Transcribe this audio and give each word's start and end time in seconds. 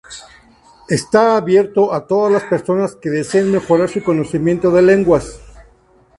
Está 0.89 1.37
abierto 1.37 1.93
a 1.93 2.07
todas 2.07 2.33
las 2.33 2.41
personas 2.45 2.95
que 2.95 3.11
deseen 3.11 3.51
mejorar 3.51 3.87
su 3.87 4.01
conocimiento 4.03 4.71
de 4.71 4.81
lenguas. 4.81 5.39